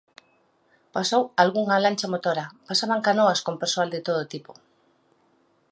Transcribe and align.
Pasou 0.95 1.23
algunha 1.43 1.81
lancha 1.83 2.07
motora; 2.13 2.45
pasaban 2.67 3.01
canoas 3.07 3.39
con 3.45 3.55
persoal 3.61 3.89
de 3.95 4.01
todo 4.07 4.29
tipo. 4.33 4.51